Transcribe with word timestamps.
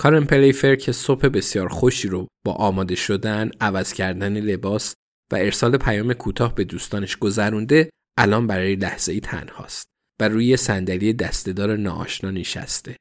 کارن 0.00 0.24
پلیفر 0.24 0.76
که 0.76 0.92
صبح 0.92 1.28
بسیار 1.28 1.68
خوشی 1.68 2.08
رو 2.08 2.26
با 2.46 2.52
آماده 2.52 2.94
شدن، 2.94 3.50
عوض 3.60 3.92
کردن 3.92 4.40
لباس 4.40 4.94
و 5.32 5.36
ارسال 5.36 5.76
پیام 5.76 6.12
کوتاه 6.12 6.54
به 6.54 6.64
دوستانش 6.64 7.16
گذرونده 7.16 7.90
الان 8.18 8.46
برای 8.46 8.76
لحظه 8.76 9.12
ای 9.12 9.20
تنهاست 9.20 9.84
و 10.20 10.28
روی 10.28 10.56
صندلی 10.56 11.12
دستهدار 11.12 11.76
ناآشنا 11.76 12.30
نشسته. 12.30 12.96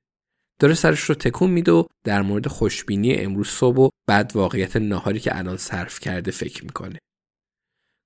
داره 0.61 0.73
سرش 0.73 0.99
رو 0.99 1.15
تکون 1.15 1.51
میده 1.51 1.71
و 1.71 1.83
در 2.05 2.21
مورد 2.21 2.47
خوشبینی 2.47 3.15
امروز 3.15 3.47
صبح 3.47 3.77
و 3.77 3.89
بعد 4.07 4.31
واقعیت 4.35 4.75
ناهاری 4.75 5.19
که 5.19 5.37
الان 5.37 5.57
صرف 5.57 5.99
کرده 5.99 6.31
فکر 6.31 6.63
می‌کنه. 6.63 6.99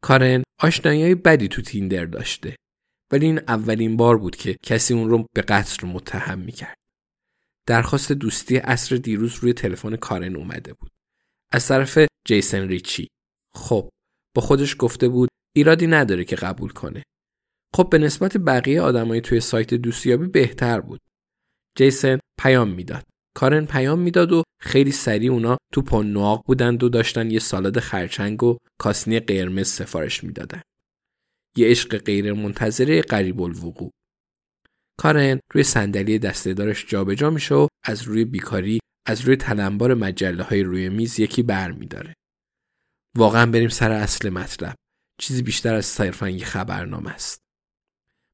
کارن 0.04 0.44
آشنایی 0.62 1.16
بدی 1.16 1.48
تو 1.48 1.62
تیندر 1.62 2.06
داشته 2.06 2.56
ولی 3.12 3.26
این 3.26 3.40
اولین 3.48 3.98
بار 3.98 4.18
بود 4.18 4.36
که 4.36 4.58
کسی 4.64 4.94
اون 4.94 5.10
رو 5.10 5.26
به 5.36 5.42
قتل 5.42 5.88
متهم 5.88 6.40
می‌کرد. 6.40 6.83
درخواست 7.67 8.11
دوستی 8.11 8.58
اصر 8.58 8.95
دیروز 8.95 9.36
روی 9.36 9.53
تلفن 9.53 9.95
کارن 9.95 10.36
اومده 10.36 10.73
بود. 10.73 10.92
از 11.52 11.67
طرف 11.67 12.00
جیسن 12.28 12.67
ریچی. 12.67 13.08
خب 13.56 13.90
با 14.35 14.41
خودش 14.41 14.75
گفته 14.79 15.07
بود 15.07 15.29
ایرادی 15.56 15.88
نداره 15.88 16.23
که 16.23 16.35
قبول 16.35 16.69
کنه. 16.69 17.03
خب 17.75 17.90
به 17.90 17.97
نسبت 17.97 18.38
بقیه 18.38 18.81
آدمای 18.81 19.22
توی 19.22 19.40
سایت 19.40 19.73
دوستیابی 19.73 20.28
بهتر 20.28 20.81
بود. 20.81 21.02
جیسن 21.78 22.19
پیام 22.41 22.69
می‌داد. 22.69 23.03
کارن 23.35 23.66
پیام 23.66 24.00
می‌داد 24.00 24.31
و 24.31 24.44
خیلی 24.62 24.91
سریع 24.91 25.31
اونا 25.31 25.57
تو 25.73 25.81
پنواق 25.81 26.44
بودند 26.46 26.84
و 26.84 26.90
داشتن 26.90 27.31
یه 27.31 27.40
سالاد 27.40 27.79
خرچنگ 27.79 28.44
و 28.44 28.57
کاسنی 28.79 29.19
قرمز 29.19 29.68
سفارش 29.68 30.23
می‌دادن. 30.23 30.62
یه 31.57 31.68
عشق 31.68 31.97
غیر 31.97 32.34
منتظره 32.34 33.02
قریب 33.02 33.41
الوقوع. 33.41 33.91
کارن 35.00 35.40
روی 35.54 35.64
صندلی 35.64 36.20
دستهدارش 36.20 36.86
جابجا 36.88 37.30
میشه 37.30 37.56
و 37.56 37.68
از 37.84 38.02
روی 38.04 38.26
بیکاری 38.26 38.80
از 39.08 39.22
روی 39.22 39.36
تلمبار 39.36 39.94
مجله 39.94 40.44
های 40.44 40.64
روی 40.64 40.90
میز 40.90 41.20
یکی 41.20 41.44
بر 41.44 41.72
میداره. 41.72 42.14
واقعا 43.18 43.46
بریم 43.46 43.70
سر 43.70 43.92
اصل 43.92 44.30
مطلب. 44.30 44.76
چیزی 45.20 45.42
بیشتر 45.42 45.76
از 45.76 45.86
صرفا 45.86 46.30
یه 46.30 46.46
خبرنامه 46.46 47.12
است. 47.12 47.40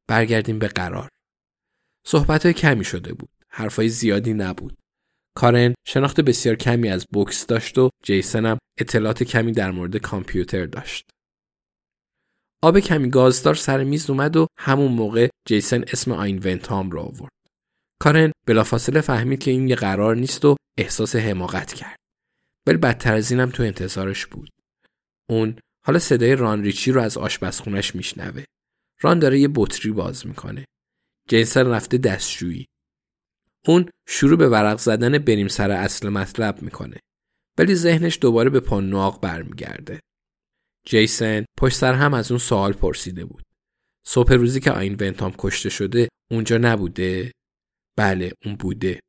برگردیم 0.08 0.59
به 0.59 0.68
قرار. 0.68 1.09
صحبت 2.08 2.44
های 2.46 2.53
کمی 2.53 2.86
شده 2.86 3.14
بود. 3.14 3.30
حرفای 3.50 3.90
زیادی 3.90 4.34
نبود. 4.34 4.78
کارن 5.38 5.74
شناخت 5.88 6.22
بسیار 6.22 6.56
کمی 6.56 6.90
از 6.90 7.06
بوکس 7.14 7.46
داشت 7.46 7.78
و 7.78 7.90
جیسن 8.03 8.46
هم 8.46 8.58
اطلاعات 8.80 9.24
کمی 9.24 9.52
در 9.52 9.72
مورد 9.72 9.98
کامپیوتر 9.98 10.66
داشت. 10.66 11.09
آب 12.62 12.80
کمی 12.80 13.09
گازدار 13.09 13.56
سر 13.56 13.84
میز 13.84 14.09
اومد 14.09 14.38
و 14.38 14.47
همون 14.58 14.92
موقع 14.92 15.30
جیسن 15.47 15.84
اسم 15.88 16.12
آین 16.12 16.40
ونتام 16.44 16.92
را 16.92 17.03
آورد. 17.03 17.31
کارن 18.02 18.31
بلافاصله 18.47 19.02
فهمید 19.02 19.40
که 19.40 19.52
این 19.52 19.68
یه 19.68 19.75
قرار 19.75 20.16
نیست 20.16 20.46
و 20.46 20.56
احساس 20.78 21.16
حماقت 21.16 21.74
کرد. 21.74 22.00
ولی 22.68 22.78
بدتر 22.78 23.14
از 23.14 23.31
اینم 23.31 23.50
تو 23.50 23.64
انتظارش 23.64 24.25
بود. 24.25 24.50
اون 25.30 25.56
حالا 25.86 26.00
صدای 26.00 26.36
ران 26.36 26.64
ریچی 26.64 26.92
رو 26.92 27.02
از 27.02 27.18
آشپزخونش 27.18 27.96
میشنوه. 27.96 28.44
ران 29.02 29.19
داره 29.19 29.40
یه 29.40 29.50
بطری 29.56 29.92
باز 29.92 30.28
می‌کنه. 30.28 30.66
جیسن 31.30 31.68
رفته 31.68 31.98
دستشویی. 31.98 32.66
اون 33.68 33.90
شروع 34.08 34.38
به 34.38 34.50
ورق 34.50 34.78
زدن 34.78 35.18
بریم 35.18 35.48
سر 35.48 35.72
اصل 35.72 36.09
مطلب 36.09 36.62
می‌کنه. 36.62 36.98
ولی 37.58 37.75
ذهنش 37.75 38.18
دوباره 38.22 38.50
به 38.50 38.59
پانواق 38.59 39.22
برمیگرده. 39.22 40.00
جیسن 40.89 41.45
پشت 41.57 41.75
سر 41.77 41.94
هم 41.94 42.13
از 42.13 42.31
اون 42.31 42.38
سوال 42.39 42.73
پرسیده 42.73 43.25
بود. 43.25 43.44
صبح 44.05 44.33
روزی 44.33 44.59
که 44.59 44.72
آین 44.72 44.94
ونتام 45.00 45.33
کشته 45.38 45.69
شده 45.69 46.09
اونجا 46.31 46.57
نبوده؟ 46.57 47.31
بله 47.97 48.31
اون 48.45 48.55
بوده. 48.55 49.00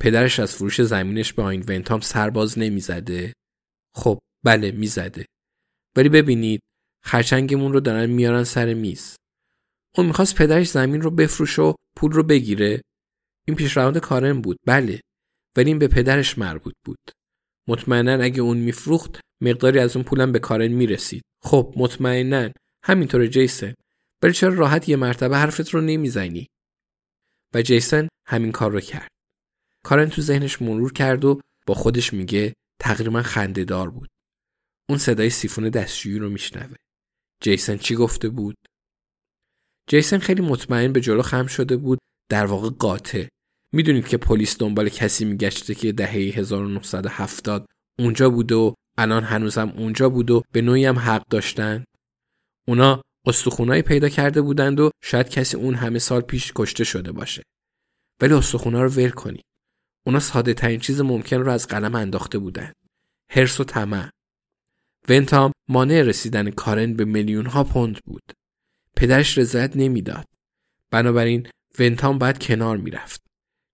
پدرش 0.00 0.40
از 0.40 0.54
فروش 0.54 0.82
زمینش 0.82 1.32
به 1.32 1.42
آین 1.42 1.64
ونتام 1.68 2.00
سرباز 2.00 2.58
نمی‌زده؟ 2.58 3.32
خب 3.94 4.18
بله 4.44 4.70
می‌زده. 4.70 5.26
ولی 5.96 6.08
ببینید 6.08 6.60
خرچنگمون 7.04 7.72
رو 7.72 7.80
دارن 7.80 8.06
میارن 8.06 8.44
سر 8.44 8.74
میز. 8.74 9.16
اون 9.96 10.06
می‌خواست 10.06 10.34
پدرش 10.34 10.70
زمین 10.70 11.00
رو 11.00 11.10
بفروشه 11.10 11.62
و 11.62 11.74
پول 11.96 12.12
رو 12.12 12.22
بگیره. 12.22 12.80
این 13.48 13.56
پیشروند 13.56 13.98
کارم 13.98 14.40
بود 14.40 14.56
بله 14.66 15.00
ولی 15.56 15.70
این 15.70 15.78
به 15.78 15.88
پدرش 15.88 16.38
مربوط 16.38 16.74
بود. 16.84 16.98
مطمئنا 17.68 18.24
اگه 18.24 18.42
اون 18.42 18.58
میفروخت 18.58 19.20
مقداری 19.40 19.78
از 19.78 19.96
اون 19.96 20.04
پولم 20.04 20.32
به 20.32 20.38
کارن 20.38 20.68
می‌رسید. 20.68 21.22
خب 21.42 21.74
مطمئنا 21.76 22.50
همینطور 22.82 23.26
جیسن 23.26 23.74
ولی 24.22 24.32
چرا 24.32 24.54
راحت 24.54 24.88
یه 24.88 24.96
مرتبه 24.96 25.36
حرفت 25.36 25.70
رو 25.70 25.80
نمی‌زنی؟ 25.80 26.46
و 27.54 27.62
جیسن 27.62 28.08
همین 28.26 28.52
کار 28.52 28.70
رو 28.70 28.80
کرد. 28.80 29.08
کارن 29.84 30.08
تو 30.08 30.22
ذهنش 30.22 30.62
مرور 30.62 30.92
کرد 30.92 31.24
و 31.24 31.40
با 31.66 31.74
خودش 31.74 32.12
میگه 32.12 32.54
تقریبا 32.80 33.22
خندهدار 33.22 33.90
بود. 33.90 34.08
اون 34.88 34.98
صدای 34.98 35.30
سیفون 35.30 35.68
دستشویی 35.68 36.18
رو 36.18 36.30
میشنوه. 36.30 36.76
جیسن 37.42 37.76
چی 37.76 37.94
گفته 37.94 38.28
بود؟ 38.28 38.56
جیسن 39.86 40.18
خیلی 40.18 40.42
مطمئن 40.42 40.92
به 40.92 41.00
جلو 41.00 41.22
خم 41.22 41.46
شده 41.46 41.76
بود 41.76 41.98
در 42.28 42.46
واقع 42.46 42.68
قاطع. 42.68 43.26
می‌دونید 43.72 44.08
که 44.08 44.16
پلیس 44.16 44.58
دنبال 44.58 44.88
کسی 44.88 45.24
میگشته 45.24 45.74
که 45.74 45.92
دهه 45.92 46.12
1970 46.12 47.66
اونجا 47.98 48.30
بوده 48.30 48.54
و 48.54 48.74
الان 48.98 49.22
هنوزم 49.22 49.68
اونجا 49.76 50.08
بود 50.08 50.30
و 50.30 50.42
به 50.52 50.62
نوعی 50.62 50.84
هم 50.84 50.98
حق 50.98 51.28
داشتن. 51.30 51.84
اونا 52.68 53.02
استخونایی 53.26 53.82
پیدا 53.82 54.08
کرده 54.08 54.42
بودند 54.42 54.80
و 54.80 54.90
شاید 55.02 55.28
کسی 55.28 55.56
اون 55.56 55.74
همه 55.74 55.98
سال 55.98 56.20
پیش 56.20 56.52
کشته 56.56 56.84
شده 56.84 57.12
باشه. 57.12 57.42
ولی 58.20 58.34
استخونا 58.34 58.82
رو 58.82 58.88
ول 58.88 59.10
کنید. 59.10 59.44
اونا 60.06 60.20
ساده 60.20 60.54
ترین 60.54 60.80
چیز 60.80 61.00
ممکن 61.00 61.36
رو 61.36 61.50
از 61.50 61.66
قلم 61.66 61.94
انداخته 61.94 62.38
بودند. 62.38 62.74
هرس 63.30 63.60
و 63.60 63.64
طمع. 63.64 64.10
ونتام 65.08 65.52
مانع 65.68 66.02
رسیدن 66.02 66.50
کارن 66.50 66.94
به 66.94 67.04
میلیون 67.04 67.46
ها 67.46 67.64
پوند 67.64 67.98
بود. 68.06 68.32
پدرش 68.96 69.38
رضایت 69.38 69.76
نمی‌داد. 69.76 70.24
بنابراین 70.90 71.48
ونتام 71.78 72.18
باید 72.18 72.38
کنار 72.38 72.76
می‌رفت. 72.76 73.29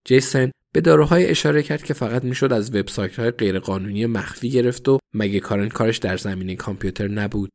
جیسن 0.07 0.51
به 0.73 0.81
داروهای 0.81 1.25
اشاره 1.25 1.63
کرد 1.63 1.83
که 1.83 1.93
فقط 1.93 2.23
می‌شد 2.23 2.53
از 2.53 2.75
وبسایت 2.75 3.19
های 3.19 3.31
غیرقانونی 3.31 4.05
مخفی 4.05 4.49
گرفت 4.49 4.89
و 4.89 4.99
مگه 5.13 5.39
کارن 5.39 5.69
کارش 5.69 5.97
در 5.97 6.17
زمینه 6.17 6.55
کامپیوتر 6.55 7.07
نبود. 7.07 7.49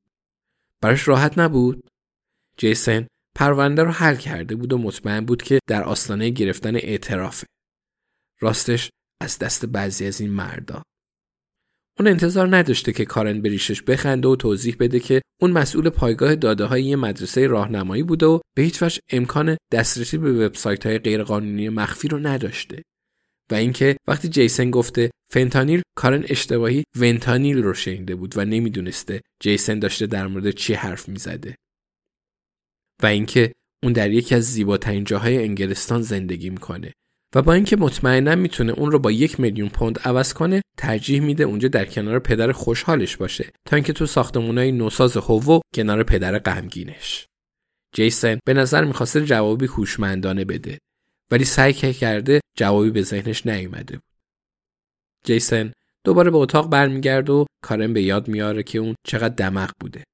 براش 0.83 1.09
راحت 1.09 1.39
نبود. 1.39 1.89
جیسن 2.57 3.07
پرونده 3.37 3.83
رو 3.83 3.91
حل 3.91 4.17
کرده 4.17 4.57
بود 4.57 4.73
و 4.73 4.79
مطمئن 4.79 5.25
بود 5.25 5.43
که 5.43 5.59
در 5.69 5.85
آستانه 5.85 6.31
گرفتن 6.31 6.77
اعترافه. 6.77 7.47
راستش 8.41 8.91
از 9.21 9.39
دست 9.39 9.67
بعضی 9.67 10.07
از 10.07 10.21
این 10.21 10.31
مردا. 10.31 10.83
اون 11.99 12.09
انتظار 12.09 12.57
نداشته 12.57 12.93
که 12.93 13.05
کارن 13.05 13.43
بریشش 13.43 13.83
بخنده 13.83 14.29
و 14.29 14.37
توضیح 14.37 14.77
بده 14.81 15.01
که 15.01 15.23
اون 15.41 15.51
مسئول 15.51 15.89
پایگاه 15.89 16.35
داده 16.35 16.65
های 16.65 16.85
یه 16.85 16.97
مدرسه 16.97 17.47
راهنمایی 17.47 18.03
بوده 18.03 18.27
و 18.27 18.41
به 18.57 18.63
هیچ 18.63 18.83
وجه 18.83 19.01
امکان 19.11 19.57
دسترسی 19.73 20.19
به 20.19 20.47
وبسایت 20.47 20.87
های 20.87 20.99
غیرقانونی 20.99 21.69
مخفی 21.69 22.09
رو 22.09 22.19
نداشته. 22.19 22.83
و 23.51 23.55
اینکه 23.55 23.97
وقتی 24.09 24.29
جیسن 24.29 24.71
گفته 24.71 25.11
فنتانیل 25.33 25.83
کارن 25.97 26.25
اشتباهی 26.29 26.85
ونتانیل 26.97 27.63
رو 27.63 27.75
شنیده 27.75 28.15
بود 28.15 28.35
و 28.37 28.45
نمی‌دونسته 28.45 29.21
جیسن 29.43 29.79
داشته 29.79 30.07
در 30.07 30.27
مورد 30.27 30.51
چی 30.51 30.75
حرف 30.75 31.09
می‌زده 31.09 31.57
و 33.03 33.07
اینکه 33.07 33.53
اون 33.83 33.93
در 33.93 34.11
یکی 34.11 34.35
از 34.35 34.45
زیباترین 34.45 35.05
جاهای 35.05 35.45
انگلستان 35.45 36.03
زندگی 36.03 36.51
می‌کنه 36.51 36.93
و 37.35 37.43
با 37.43 37.53
اینکه 37.53 37.77
مطمئنا 37.77 38.35
می‌تونه 38.35 38.73
اون 38.73 38.91
رو 38.93 38.99
با 38.99 39.11
یک 39.11 39.41
میلیون 39.41 39.69
پوند 39.69 39.99
عوض 39.99 40.33
کنه 40.33 40.63
ترجیح 40.77 41.21
میده 41.21 41.45
اونجا 41.45 41.69
در 41.69 41.85
کنار 41.85 42.19
پدر 42.19 42.53
خوشحالش 42.53 43.17
باشه 43.17 43.51
تا 43.69 43.77
اینکه 43.77 43.93
تو 43.93 44.07
ساختمونای 44.07 44.73
نوساز 44.73 45.17
هوو 45.17 45.61
کنار 45.75 46.03
پدر 46.03 46.39
غمگینش 46.39 47.27
جیسن 47.95 48.39
به 48.45 48.55
نظر 48.55 48.85
می‌خواسته 48.85 49.25
جوابی 49.25 49.67
هوشمندانه 49.67 50.45
بده 50.45 50.79
ولی 51.31 51.45
سعی 51.45 51.73
کرده 51.73 52.41
جوابی 52.59 52.91
به 52.91 53.03
ذهنش 53.03 53.47
نیومده 53.47 53.95
بود. 53.95 54.13
جیسن 55.25 55.73
دوباره 56.05 56.31
به 56.31 56.37
اتاق 56.37 56.71
برمیگرد 56.71 57.31
و 57.31 57.47
کارن 57.65 57.93
به 57.93 58.03
یاد 58.03 58.29
میاره 58.29 58.63
که 58.63 58.79
اون 58.79 58.95
چقدر 59.07 59.35
دمق 59.35 59.73
بوده. 59.81 60.05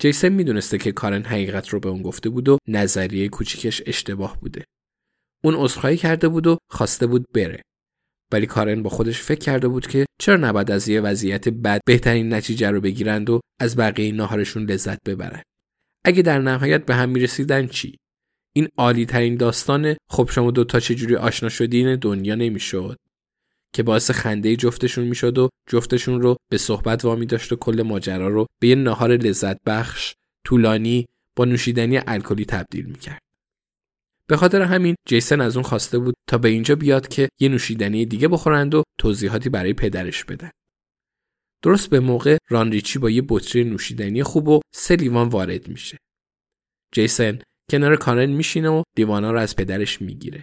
جیسن 0.00 0.28
می‌دونسته 0.28 0.78
که 0.78 0.92
کارن 0.92 1.24
حقیقت 1.24 1.68
رو 1.68 1.80
به 1.80 1.88
اون 1.88 2.02
گفته 2.02 2.28
بود 2.28 2.48
و 2.48 2.58
نظریه 2.68 3.28
کوچیکش 3.28 3.82
اشتباه 3.86 4.40
بوده. 4.40 4.64
اون 5.44 5.54
عذرخواهی 5.54 5.96
کرده 5.96 6.28
بود 6.28 6.46
و 6.46 6.58
خواسته 6.70 7.06
بود 7.06 7.32
بره. 7.34 7.62
ولی 8.32 8.46
کارن 8.46 8.82
با 8.82 8.90
خودش 8.90 9.20
فکر 9.20 9.38
کرده 9.38 9.68
بود 9.68 9.86
که 9.86 10.06
چرا 10.18 10.36
نباید 10.36 10.70
از 10.70 10.88
یه 10.88 11.00
وضعیت 11.00 11.48
بد 11.48 11.80
بهترین 11.86 12.34
نتیجه 12.34 12.70
رو 12.70 12.80
بگیرند 12.80 13.30
و 13.30 13.40
از 13.60 13.76
بقیه 13.76 14.12
ناهارشون 14.12 14.64
لذت 14.64 14.98
ببرند. 15.06 15.42
اگه 16.04 16.22
در 16.22 16.38
نهایت 16.38 16.86
به 16.86 16.94
هم 16.94 17.08
می‌رسیدن 17.08 17.66
چی؟ 17.66 17.96
این 18.52 18.68
عالی 18.76 19.06
ترین 19.06 19.36
داستان 19.36 19.96
خب 20.10 20.30
شما 20.32 20.50
دوتا 20.50 20.80
چجوری 20.80 21.16
آشنا 21.16 21.48
شدین 21.48 21.96
دنیا 21.96 22.34
نمی‌شد 22.34 22.96
که 23.74 23.82
باعث 23.82 24.10
خنده 24.10 24.56
جفتشون 24.56 25.04
می‌شد 25.04 25.38
و 25.38 25.48
جفتشون 25.68 26.22
رو 26.22 26.36
به 26.50 26.58
صحبت 26.58 27.04
وامی 27.04 27.26
داشت 27.26 27.52
و 27.52 27.56
کل 27.56 27.82
ماجرا 27.82 28.28
رو 28.28 28.46
به 28.60 28.68
یه 28.68 28.74
ناهار 28.74 29.16
لذت 29.16 29.64
بخش 29.66 30.14
طولانی 30.44 31.06
با 31.36 31.44
نوشیدنی 31.44 32.00
الکلی 32.06 32.44
تبدیل 32.44 32.86
می‌کرد. 32.86 33.22
به 34.32 34.38
خاطر 34.38 34.62
همین 34.62 34.94
جیسن 35.08 35.40
از 35.40 35.56
اون 35.56 35.62
خواسته 35.62 35.98
بود 35.98 36.14
تا 36.28 36.38
به 36.38 36.48
اینجا 36.48 36.74
بیاد 36.74 37.08
که 37.08 37.28
یه 37.40 37.48
نوشیدنی 37.48 38.06
دیگه 38.06 38.28
بخورند 38.28 38.74
و 38.74 38.82
توضیحاتی 39.00 39.48
برای 39.48 39.72
پدرش 39.72 40.24
بدن. 40.24 40.50
درست 41.64 41.90
به 41.90 42.00
موقع 42.00 42.36
رانریچی 42.50 42.98
با 42.98 43.10
یه 43.10 43.22
بطری 43.28 43.64
نوشیدنی 43.64 44.22
خوب 44.22 44.48
و 44.48 44.60
سه 44.74 44.96
لیوان 44.96 45.28
وارد 45.28 45.68
میشه. 45.68 45.98
جیسن 46.94 47.38
کنار 47.70 47.96
کارن 47.96 48.30
میشینه 48.30 48.68
و 48.68 48.82
دیوانا 48.96 49.30
رو 49.30 49.38
از 49.38 49.56
پدرش 49.56 50.02
می‌گیره. 50.02 50.42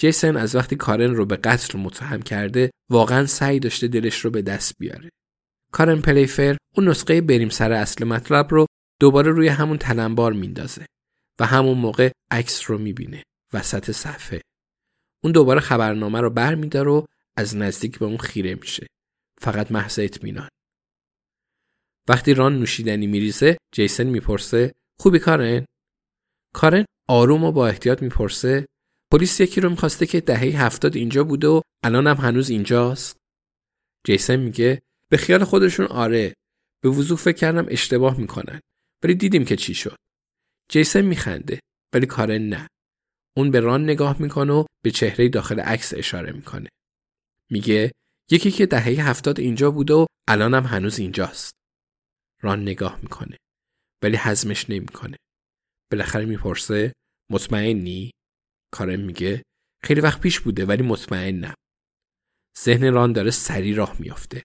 جیسن 0.00 0.36
از 0.36 0.54
وقتی 0.54 0.76
کارن 0.76 1.14
رو 1.14 1.26
به 1.26 1.36
قتل 1.36 1.78
متهم 1.78 2.22
کرده 2.22 2.70
واقعا 2.90 3.26
سعی 3.26 3.60
داشته 3.60 3.88
دلش 3.88 4.18
رو 4.18 4.30
به 4.30 4.42
دست 4.42 4.72
بیاره. 4.78 5.08
کارن 5.72 6.00
پلیفر 6.00 6.56
اون 6.76 6.88
نسخه 6.88 7.20
بریم 7.20 7.48
سر 7.48 7.72
اصل 7.72 8.04
مطلب 8.04 8.48
رو 8.50 8.66
دوباره 9.00 9.30
روی 9.30 9.48
همون 9.48 9.78
تلمبار 9.78 10.32
میندازه 10.32 10.86
و 11.40 11.46
همون 11.46 11.78
موقع 11.78 12.12
عکس 12.30 12.70
رو 12.70 12.78
می‌بینه 12.78 13.22
وسط 13.52 13.90
صفحه. 13.90 14.40
اون 15.24 15.32
دوباره 15.32 15.60
خبرنامه 15.60 16.20
رو 16.20 16.30
بر 16.30 16.54
میداره 16.54 16.90
و 16.90 17.04
از 17.36 17.56
نزدیک 17.56 17.98
به 17.98 18.04
اون 18.04 18.18
خیره 18.18 18.54
میشه. 18.54 18.86
فقط 19.40 19.72
محض 19.72 19.98
اطمینان. 19.98 20.48
وقتی 22.08 22.34
ران 22.34 22.58
نوشیدنی 22.58 23.06
میریزه 23.06 23.56
جیسن 23.72 24.04
می‌پرسه 24.04 24.72
خوبی 25.00 25.18
کارن 25.18 25.66
کارن 26.54 26.84
آروم 27.08 27.44
و 27.44 27.52
با 27.52 27.68
احتیاط 27.68 28.02
می‌پرسه 28.02 28.66
پلیس 29.12 29.40
یکی 29.40 29.60
رو 29.60 29.70
می‌خواسته 29.70 30.06
که 30.06 30.20
دهه 30.20 30.64
هفتاد 30.64 30.96
اینجا 30.96 31.24
بوده 31.24 31.48
و 31.48 31.60
الان 31.84 32.06
هم 32.06 32.16
هنوز 32.16 32.50
اینجاست 32.50 33.16
جیسن 34.06 34.36
میگه 34.36 34.82
به 35.10 35.16
خیال 35.16 35.44
خودشون 35.44 35.86
آره 35.86 36.34
به 36.82 36.88
وضوح 36.88 37.18
فکر 37.18 37.36
کردم 37.36 37.66
اشتباه 37.68 38.20
می‌کنن 38.20 38.60
ولی 39.04 39.14
دیدیم 39.14 39.44
که 39.44 39.56
چی 39.56 39.74
شد 39.74 39.96
جیسن 40.70 41.00
میخنده 41.00 41.60
ولی 41.94 42.06
کارن 42.06 42.42
نه 42.42 42.68
اون 43.36 43.50
به 43.50 43.60
ران 43.60 43.84
نگاه 43.84 44.22
می‌کنه 44.22 44.52
و 44.52 44.64
به 44.84 44.90
چهره 44.90 45.28
داخل 45.28 45.60
عکس 45.60 45.94
اشاره 45.94 46.32
می‌کنه 46.32 46.68
میگه 47.50 47.92
یکی 48.30 48.50
که 48.50 48.66
دهه 48.66 49.08
هفتاد 49.08 49.40
اینجا 49.40 49.70
بوده 49.70 49.94
و 49.94 50.06
الان 50.28 50.54
هم 50.54 50.64
هنوز 50.64 50.98
اینجاست 50.98 51.52
ران 52.42 52.62
نگاه 52.62 53.00
می‌کنه 53.02 53.36
ولی 54.02 54.16
حزمش 54.16 54.70
نمی‌کنه 54.70 55.16
بالاخره 55.92 56.24
می‌پرسه 56.24 56.92
مطمئنی؟ 57.30 58.10
کارم 58.72 59.00
میگه 59.00 59.42
خیلی 59.84 60.00
وقت 60.00 60.20
پیش 60.20 60.40
بوده 60.40 60.66
ولی 60.66 60.82
مطمئنم. 60.82 61.54
ذهن 62.58 62.92
ران 62.92 63.12
داره 63.12 63.30
سری 63.30 63.74
راه 63.74 63.96
میافته. 64.00 64.42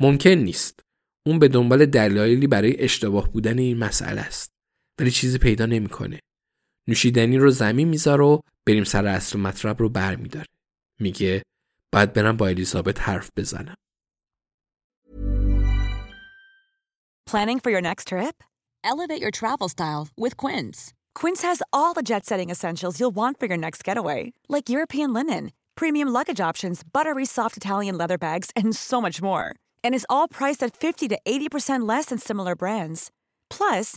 ممکن 0.00 0.30
نیست. 0.30 0.80
اون 1.26 1.38
به 1.38 1.48
دنبال 1.48 1.86
دلایلی 1.86 2.46
برای 2.46 2.82
اشتباه 2.82 3.32
بودن 3.32 3.58
این 3.58 3.78
مسئله 3.78 4.20
است. 4.20 4.51
ولی 4.98 5.10
چیزی 5.10 5.38
پیدا 5.38 5.66
نمی‌کنه. 5.66 6.20
نوشیدنی 6.88 7.38
رو 7.38 7.50
زمین 7.50 7.88
می‌ذاره 7.88 8.24
و 8.24 8.40
بریم 8.66 8.84
سر 8.84 9.06
اصل 9.06 9.38
مطلب 9.38 9.80
رو 9.80 9.88
بر 9.88 10.16
میداره. 10.16 10.46
میگه 11.00 11.42
باید 11.92 12.12
برم 12.12 12.36
با 12.36 12.48
الیزابت 12.48 13.00
حرف 13.00 13.30
بزنم. 13.36 13.74
Planning 17.30 17.60
for 17.64 17.70
your 17.70 17.80
next 17.80 18.08
trip? 18.08 18.36
Elevate 18.84 19.22
your 19.24 19.30
travel 19.30 19.68
style 19.68 20.08
with 20.22 20.36
Quince. 20.36 20.92
Quince 21.14 21.42
has 21.42 21.62
all 21.72 21.92
the 21.94 22.02
jet 22.02 22.24
setting 22.26 22.50
essentials 22.50 22.98
you'll 22.98 23.14
want 23.14 23.38
for 23.38 23.46
your 23.46 23.56
next 23.56 23.84
getaway, 23.84 24.32
like 24.48 24.68
European 24.68 25.12
linen, 25.12 25.52
premium 25.74 26.08
luggage 26.08 26.40
options, 26.40 26.82
buttery 26.96 27.26
soft 27.26 27.56
Italian 27.56 27.96
leather 27.96 28.18
bags, 28.18 28.48
and 28.56 28.74
so 28.74 29.00
much 29.00 29.22
more. 29.22 29.54
And 29.84 29.94
is 29.94 30.06
all 30.10 30.28
priced 30.28 30.62
at 30.62 30.76
50 30.76 31.08
to 31.08 31.18
80% 31.24 31.88
less 31.88 32.06
than 32.06 32.18
similar 32.18 32.54
brands. 32.56 33.10
Plus, 33.48 33.96